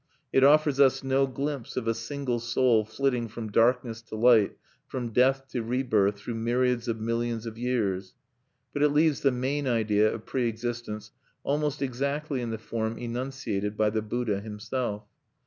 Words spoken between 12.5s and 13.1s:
form